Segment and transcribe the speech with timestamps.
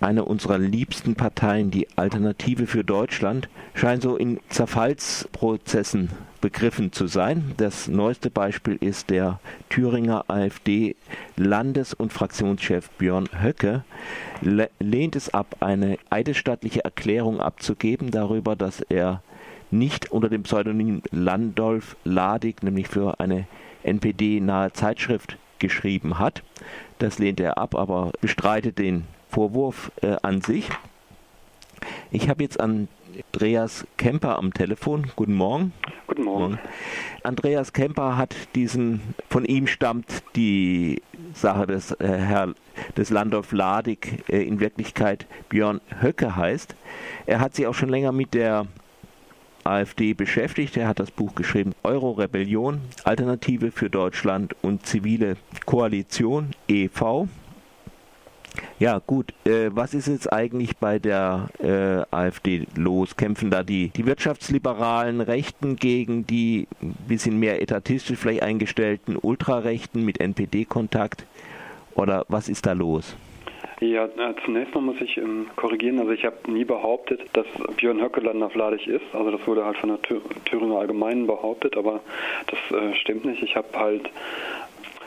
[0.00, 7.52] eine unserer liebsten Parteien, die Alternative für Deutschland, scheint so in Zerfallsprozessen begriffen zu sein.
[7.58, 13.84] Das neueste Beispiel ist der Thüringer AfD-Landes- und Fraktionschef Björn Höcke,
[14.40, 19.22] lehnt es ab, eine eidesstattliche Erklärung abzugeben darüber, dass er
[19.70, 23.46] nicht unter dem Pseudonym Landolf Ladig, nämlich für eine
[23.82, 26.42] NPD-nahe Zeitschrift geschrieben hat.
[26.98, 30.68] Das lehnt er ab, aber bestreitet den Vorwurf äh, an sich.
[32.10, 35.10] Ich habe jetzt Andreas Kemper am Telefon.
[35.16, 35.72] Guten Morgen.
[36.06, 36.58] Guten Morgen.
[37.22, 41.02] Andreas Kemper hat diesen, von ihm stammt die
[41.34, 42.54] Sache des äh, Herr
[42.96, 46.74] des Landorf Ladig äh, in Wirklichkeit Björn Höcke heißt.
[47.26, 48.66] Er hat sich auch schon länger mit der
[49.64, 50.76] AfD beschäftigt.
[50.76, 55.36] Er hat das Buch geschrieben Euro-Rebellion, Alternative für Deutschland und zivile
[55.66, 57.28] Koalition e.V.
[58.78, 59.32] Ja, gut.
[59.44, 63.16] Äh, was ist jetzt eigentlich bei der äh, AfD los?
[63.16, 70.04] Kämpfen da die, die wirtschaftsliberalen Rechten gegen die ein bisschen mehr etatistisch vielleicht eingestellten Ultrarechten
[70.04, 71.26] mit NPD-Kontakt?
[71.94, 73.16] Oder was ist da los?
[73.80, 74.08] Ja,
[74.44, 75.98] zunächst mal muss ich ähm, korrigieren.
[76.00, 79.04] Also ich habe nie behauptet, dass Björn Höckeland auf Ladig ist.
[79.14, 82.00] Also das wurde halt von der Thüringer Allgemeinen behauptet, aber
[82.46, 83.42] das äh, stimmt nicht.
[83.42, 84.10] Ich habe halt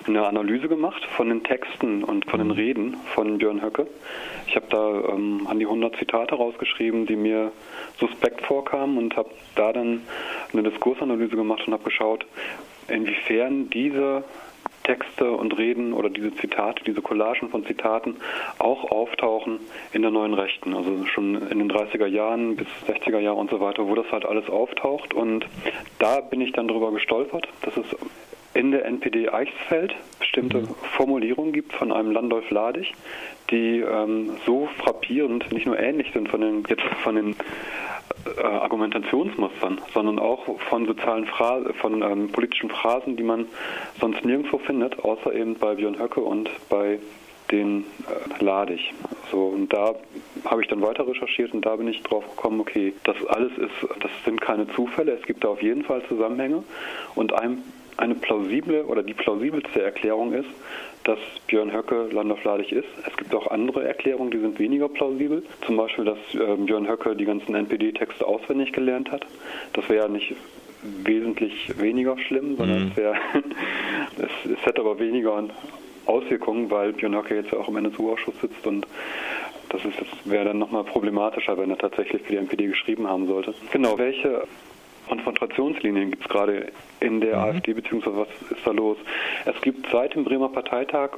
[0.08, 2.54] eine Analyse gemacht von den Texten und von den mhm.
[2.54, 3.88] Reden von Björn Höcke.
[4.48, 7.52] Ich habe da ähm, an die 100 Zitate rausgeschrieben, die mir
[8.00, 10.02] suspekt vorkamen und habe da dann
[10.52, 12.26] eine Diskursanalyse gemacht und habe geschaut,
[12.88, 14.24] inwiefern diese
[14.84, 18.18] Texte und Reden oder diese Zitate, diese Collagen von Zitaten
[18.60, 19.60] auch auftauchen
[19.94, 20.76] in der neuen Rechten.
[20.76, 24.26] Also schon in den 30er Jahren bis 60er Jahre und so weiter, wo das halt
[24.26, 25.14] alles auftaucht.
[25.14, 25.46] Und
[26.00, 27.86] da bin ich dann drüber gestolpert, dass es
[28.96, 30.76] NPD Eichsfeld bestimmte mhm.
[30.96, 32.94] Formulierungen gibt von einem Landolf Ladig,
[33.50, 37.36] die ähm, so frappierend nicht nur ähnlich sind von den jetzt von den
[38.38, 43.48] äh, Argumentationsmustern, sondern auch von sozialen Phrasen, von ähm, politischen Phrasen, die man
[44.00, 47.00] sonst nirgendwo findet, außer eben bei Björn Höcke und bei
[47.52, 47.86] den
[48.40, 48.94] äh, Ladig.
[49.32, 49.96] So, und da
[50.46, 53.90] habe ich dann weiter recherchiert und da bin ich drauf gekommen, okay, das alles ist,
[54.00, 56.64] das sind keine Zufälle, es gibt da auf jeden Fall Zusammenhänge
[57.16, 57.64] und ein
[57.98, 60.50] eine plausible oder die plausibelste Erklärung ist,
[61.04, 62.88] dass Björn Höcke landesfladig ist.
[63.08, 65.44] Es gibt auch andere Erklärungen, die sind weniger plausibel.
[65.66, 69.26] Zum Beispiel, dass äh, Björn Höcke die ganzen NPD-Texte auswendig gelernt hat.
[69.74, 70.36] Das wäre ja nicht
[70.82, 72.92] wesentlich weniger schlimm, sondern mhm.
[72.92, 73.16] es, wär,
[74.18, 75.44] es, es hätte aber weniger
[76.06, 78.86] Auswirkungen, weil Björn Höcke jetzt ja auch im NSU-Ausschuss sitzt und
[79.70, 83.56] das, das wäre dann nochmal problematischer, wenn er tatsächlich für die NPD geschrieben haben sollte.
[83.72, 84.44] Genau, welche
[85.08, 87.44] Konfrontationslinien gibt es gerade in der mhm.
[87.44, 88.98] AfD, beziehungsweise was ist da los?
[89.46, 91.12] Es gibt seit dem Bremer Parteitag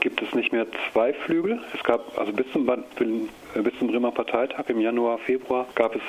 [0.00, 1.60] gibt es nicht mehr zwei Flügel.
[1.74, 6.02] Es gab also bis zum, bis zum Bremer Parteitag im Januar, Februar gab es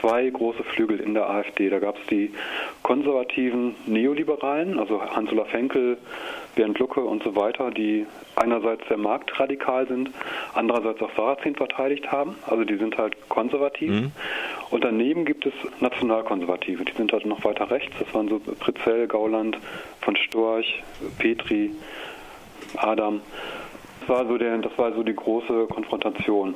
[0.00, 1.68] zwei große Flügel in der AfD.
[1.70, 2.32] Da gab es die
[2.82, 5.98] konservativen Neoliberalen, also Hans-Olaf Henkel,
[6.54, 8.06] Bernd Lucke und so weiter, die
[8.36, 10.10] einerseits sehr marktradikal sind,
[10.54, 12.36] andererseits auch Sarrazin verteidigt haben.
[12.46, 13.90] Also die sind halt konservativ.
[13.90, 14.12] Mhm.
[14.72, 17.94] Und daneben gibt es Nationalkonservative, die sind halt noch weiter rechts.
[17.98, 19.58] Das waren so Pritzell, Gauland,
[20.00, 20.82] von Storch,
[21.18, 21.72] Petri,
[22.78, 23.20] Adam.
[24.00, 26.54] Das war so, der, das war so die große Konfrontation.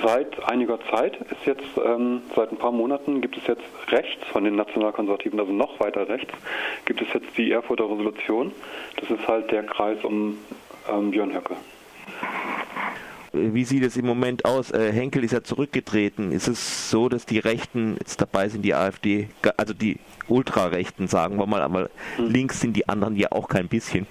[0.00, 4.44] Seit einiger Zeit ist jetzt, ähm, seit ein paar Monaten gibt es jetzt rechts von
[4.44, 6.32] den Nationalkonservativen, also noch weiter rechts,
[6.84, 8.52] gibt es jetzt die Erfurter Resolution.
[9.00, 10.38] Das ist halt der Kreis um
[10.88, 11.56] ähm, Björn Höcke.
[13.32, 14.70] Wie sieht es im Moment aus?
[14.70, 16.32] Äh, Henkel ist ja zurückgetreten.
[16.32, 19.98] Ist es so, dass die Rechten jetzt dabei sind, die AfD, also die
[20.28, 22.26] Ultrarechten, sagen wir mal, aber hm.
[22.26, 24.06] links sind die anderen ja auch kein bisschen,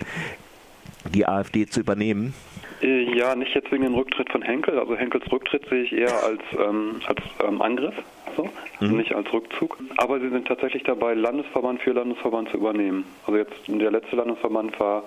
[1.14, 2.34] die AfD zu übernehmen?
[2.82, 4.80] Äh, ja, nicht jetzt wegen dem Rücktritt von Henkel.
[4.80, 7.94] Also Henkels Rücktritt sehe ich eher als, ähm, als ähm, Angriff,
[8.36, 8.50] so,
[8.80, 8.98] mhm.
[8.98, 9.78] nicht als Rückzug.
[9.98, 13.06] Aber sie sind tatsächlich dabei, Landesverband für Landesverband zu übernehmen.
[13.26, 15.04] Also jetzt der letzte Landesverband war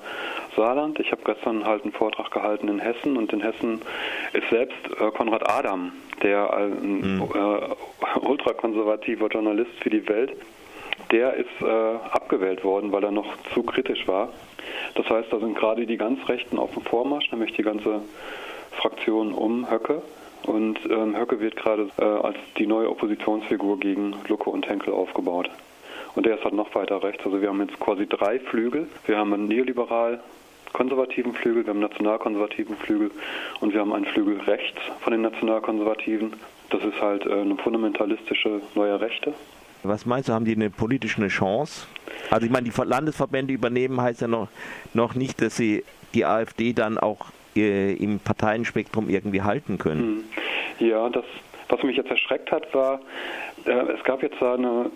[0.56, 0.98] Saarland.
[1.00, 3.80] Ich habe gestern halt einen Vortrag gehalten in Hessen und in Hessen
[4.32, 5.92] ist selbst äh, Konrad Adam,
[6.22, 7.28] der ein mhm.
[7.34, 10.32] äh, ultrakonservativer Journalist für die Welt,
[11.10, 14.30] der ist äh, abgewählt worden, weil er noch zu kritisch war
[14.94, 18.03] das heißt, da sind gerade die ganz Rechten auf dem Vormarsch, nämlich die ganze
[18.72, 20.03] Fraktion um Höcke.
[20.44, 25.50] Und ähm, Höcke wird gerade äh, als die neue Oppositionsfigur gegen Lucke und Henkel aufgebaut.
[26.14, 27.24] Und der ist halt noch weiter rechts.
[27.24, 28.86] Also wir haben jetzt quasi drei Flügel.
[29.06, 30.20] Wir haben einen neoliberal
[30.74, 33.10] konservativen Flügel, wir haben einen nationalkonservativen Flügel
[33.60, 36.34] und wir haben einen Flügel rechts von den Nationalkonservativen.
[36.70, 39.32] Das ist halt äh, eine fundamentalistische neue Rechte.
[39.84, 41.86] Was meinst du, haben die eine politische Chance?
[42.30, 44.48] Also ich meine, die Landesverbände übernehmen heißt ja noch,
[44.94, 50.24] noch nicht, dass sie die AfD dann auch im Parteienspektrum irgendwie halten können.
[50.78, 50.86] Hm.
[50.86, 51.24] Ja, das,
[51.68, 53.01] was mich jetzt erschreckt hat, war,
[53.65, 54.91] äh, es gab jetzt eine,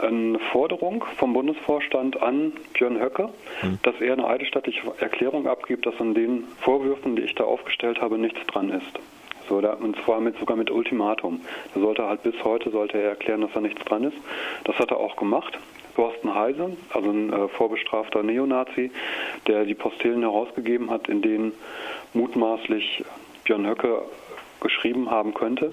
[0.00, 3.28] eine, Forderung vom Bundesvorstand an Björn Höcke,
[3.60, 3.78] hm.
[3.82, 8.18] dass er eine eidesstattliche Erklärung abgibt, dass an den Vorwürfen, die ich da aufgestellt habe,
[8.18, 8.98] nichts dran ist.
[9.48, 11.40] So, da, und zwar mit, sogar mit Ultimatum.
[11.74, 14.16] Da sollte halt bis heute sollte er erklären, dass da nichts dran ist.
[14.64, 15.58] Das hat er auch gemacht.
[15.96, 18.90] Thorsten Heise, also ein äh, vorbestrafter Neonazi,
[19.46, 21.52] der die Postillen herausgegeben hat, in denen
[22.12, 23.02] mutmaßlich
[23.44, 24.02] Björn Höcke
[24.60, 25.72] geschrieben haben könnte,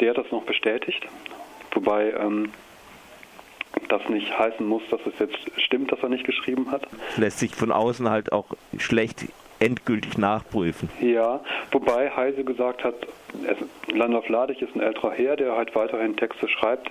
[0.00, 1.06] der hat das noch bestätigt.
[1.72, 2.50] Wobei ähm,
[3.88, 6.86] das nicht heißen muss, dass es jetzt stimmt, dass er nicht geschrieben hat.
[7.18, 8.46] Lässt sich von außen halt auch
[8.78, 9.26] schlecht
[9.58, 10.88] endgültig nachprüfen.
[11.00, 11.40] Ja,
[11.72, 12.94] wobei Heise gesagt hat,
[13.92, 16.90] Landolf Ladig ist ein älterer Herr, der halt weiterhin Texte schreibt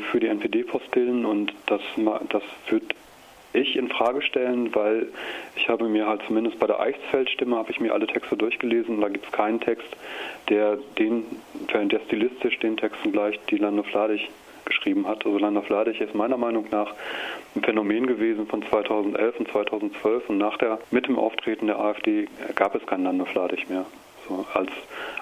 [0.00, 1.80] für die NPD-Postillen und das,
[2.28, 2.86] das würde
[3.52, 5.08] ich in Frage stellen, weil
[5.56, 9.00] ich habe mir halt zumindest bei der Eichsfeld-Stimme habe ich mir alle Texte durchgelesen.
[9.00, 9.88] Da gibt es keinen Text,
[10.48, 11.24] der den,
[11.72, 14.28] der stilistisch den Texten gleicht, die Landolf Ladig
[14.64, 15.26] geschrieben hat.
[15.26, 16.94] Also Landolf Ladig ist meiner Meinung nach
[17.56, 22.28] ein Phänomen gewesen von 2011 und 2012 und nach der, mit dem Auftreten der AfD
[22.54, 23.84] gab es keinen Landolf Ladig mehr,
[24.28, 24.70] so als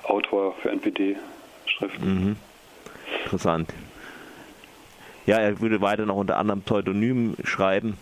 [0.05, 2.05] Autor für NPD-Schriften.
[2.05, 2.37] Mhm.
[3.25, 3.73] Interessant.
[5.29, 7.99] Ja, er würde weiter noch unter anderem Pseudonym schreiben.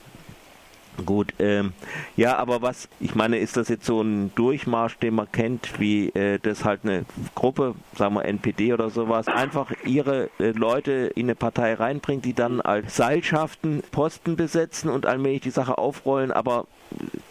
[1.05, 1.73] Gut, ähm,
[2.17, 6.11] ja, aber was, ich meine, ist das jetzt so ein Durchmarsch, den man kennt, wie
[6.11, 11.27] äh, das halt eine Gruppe, sagen wir NPD oder sowas, einfach ihre äh, Leute in
[11.27, 16.69] eine Partei reinbringt, die dann als Seilschaften Posten besetzen und allmählich die Sache aufrollen, aber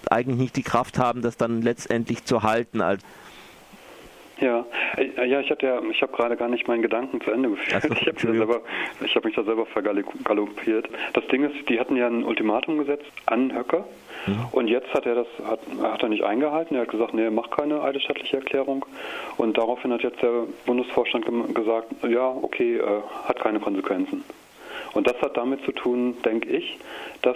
[0.09, 2.81] eigentlich nicht die Kraft haben, das dann letztendlich zu halten.
[2.81, 3.01] als
[4.39, 4.65] ja,
[4.97, 7.83] äh, ja, ich hatte ja, ich habe gerade gar nicht meinen Gedanken zu Ende geführt.
[7.83, 7.93] So,
[8.33, 8.61] ich habe
[9.15, 10.89] hab mich da selber vergaloppiert.
[11.13, 13.85] Das Ding ist, die hatten ja ein Ultimatum gesetzt an Höcker
[14.25, 14.45] mhm.
[14.51, 16.75] und jetzt hat er das hat, hat er nicht eingehalten.
[16.75, 18.85] Er hat gesagt, nee, er macht keine eidesstattliche Erklärung
[19.37, 24.23] und daraufhin hat jetzt der Bundesvorstand gesagt, ja, okay, äh, hat keine Konsequenzen.
[24.95, 26.80] Und das hat damit zu tun, denke ich,
[27.21, 27.36] dass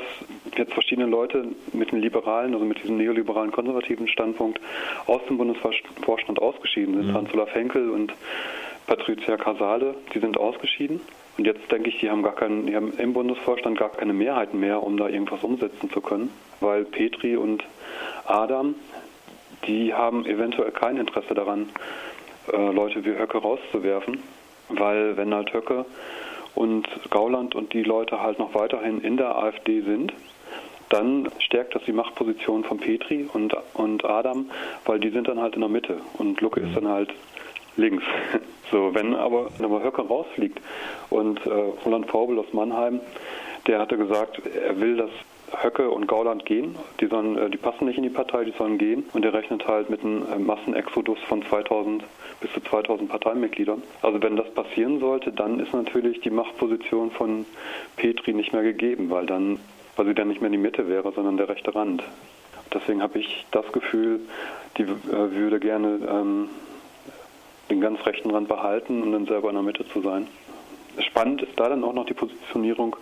[0.58, 4.62] jetzt verschiedene Leute mit dem liberalen, also mit diesem neoliberalen konservativen Standpunkt
[5.08, 7.08] aus dem Bundesvorstand ausgeschieden sind.
[7.08, 7.14] Mhm.
[7.14, 8.14] Hans-Olaf Henkel und
[8.88, 11.02] Patricia Casale, die sind ausgeschieden.
[11.38, 14.60] Und jetzt denke ich, die haben gar keinen, die haben im Bundesvorstand gar keine Mehrheiten
[14.60, 16.30] mehr, um da irgendwas umsetzen zu können,
[16.62, 17.64] weil Petri und
[18.26, 18.76] Adam,
[19.68, 21.70] die haben eventuell kein Interesse daran,
[22.52, 24.24] äh, Leute wie Höcke rauszuwerfen,
[24.70, 25.86] weil wenn halt Höcke
[26.56, 30.13] und Gauland und die Leute halt noch weiterhin in der AfD sind,
[30.90, 34.50] dann stärkt das die Machtposition von Petri und, und Adam,
[34.86, 37.12] weil die sind dann halt in der Mitte und Lucke ist dann halt
[37.78, 38.04] links.
[38.72, 40.62] So, wenn aber, wenn aber Höcke rausfliegt
[41.10, 43.02] und äh, Roland Faubel aus Mannheim,
[43.66, 45.10] der hatte gesagt, er will, dass
[45.62, 46.75] Höcke und Gauland gehen.
[47.00, 49.06] Die, sollen, äh, die passen nicht in die Partei, die sollen gehen.
[49.13, 52.04] Und er rechnet halt mit einem äh, Massenexodus von 2000
[52.40, 53.81] bis zu 2000 Parteimitgliedern.
[54.01, 57.46] Also wenn das passieren sollte, dann ist natürlich die Machtposition von
[57.98, 59.60] Petri nicht mehr gegeben, weil dann,
[59.96, 62.04] weil sie dann nicht mehr in die Mitte wäre, sondern der rechte Rand.
[62.74, 64.22] Deswegen habe ich das Gefühl,
[64.78, 66.50] die äh, würde gerne ähm,
[67.69, 70.28] den ganz rechten Rand behalten und dann selber in der Mitte zu sein.
[71.01, 72.96] Spannend ist da dann auch noch die Positionierung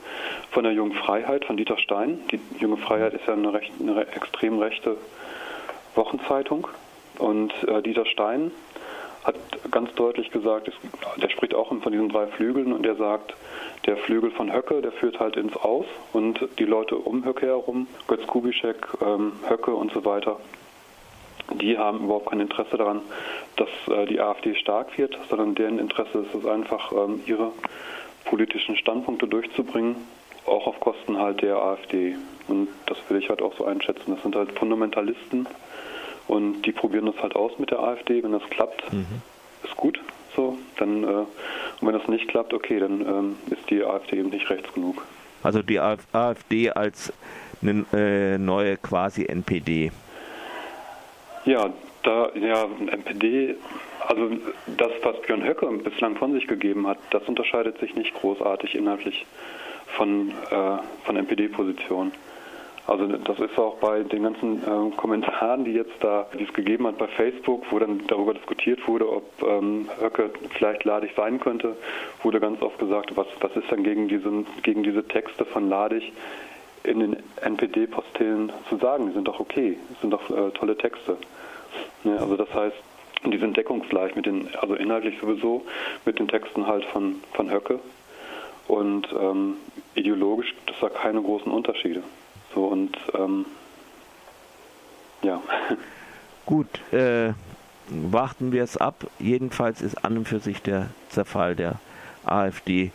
[0.51, 2.19] von der Jungen Freiheit, von Dieter Stein.
[2.31, 4.97] Die Junge Freiheit ist ja eine, recht, eine extrem rechte
[5.95, 6.67] Wochenzeitung.
[7.19, 8.51] Und äh, Dieter Stein
[9.23, 9.35] hat
[9.71, 10.73] ganz deutlich gesagt, es,
[11.21, 13.35] der spricht auch von diesen drei Flügeln und er sagt,
[13.85, 17.87] der Flügel von Höcke, der führt halt ins Aus und die Leute um Höcke herum,
[18.07, 20.37] Götz Kubitschek, ähm, Höcke und so weiter,
[21.53, 23.01] die haben überhaupt kein Interesse daran,
[23.57, 27.51] dass äh, die AfD stark wird, sondern deren Interesse ist es einfach, ähm, ihre
[28.25, 29.95] politischen Standpunkte durchzubringen,
[30.45, 32.15] auch auf Kosten halt der AfD.
[32.47, 34.13] Und das will ich halt auch so einschätzen.
[34.13, 35.47] Das sind halt Fundamentalisten
[36.27, 38.23] und die probieren das halt aus mit der AfD.
[38.23, 39.21] Wenn das klappt, mhm.
[39.63, 39.99] ist gut.
[40.35, 41.27] So, dann äh, und
[41.81, 45.03] wenn das nicht klappt, okay, dann ähm, ist die AfD eben nicht rechts genug.
[45.43, 47.13] Also die AfD als
[47.61, 49.91] eine äh, neue quasi NPD.
[51.45, 51.69] Ja,
[52.07, 53.55] da, ja, NPD,
[54.07, 54.29] also
[54.77, 59.25] das, was Björn Höcke bislang von sich gegeben hat, das unterscheidet sich nicht großartig inhaltlich
[59.87, 62.13] von, äh, von NPD-Positionen.
[62.87, 66.87] Also das ist auch bei den ganzen äh, Kommentaren, die jetzt da, die es gegeben
[66.87, 71.75] hat bei Facebook, wo dann darüber diskutiert wurde, ob ähm, Höcke vielleicht Ladig sein könnte,
[72.23, 74.31] wurde ganz oft gesagt, was, was ist denn gegen diese,
[74.63, 76.13] gegen diese Texte von Ladig
[76.85, 79.07] in den NPD-Postillen zu sagen?
[79.07, 81.17] Die sind doch okay, das sind doch äh, tolle Texte.
[82.03, 82.75] Ne, also das heißt,
[83.25, 85.65] die sind deckungsgleich mit den, also inhaltlich sowieso
[86.05, 87.79] mit den Texten halt von, von Höcke.
[88.67, 89.55] Und ähm,
[89.95, 92.03] ideologisch gibt es da keine großen Unterschiede.
[92.53, 93.45] So und ähm,
[95.23, 95.41] ja.
[96.45, 97.33] Gut, äh,
[97.89, 99.07] warten wir es ab.
[99.19, 101.79] Jedenfalls ist an und für sich der Zerfall der
[102.25, 102.91] AfD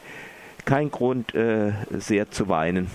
[0.65, 2.91] kein Grund, äh, sehr zu weinen.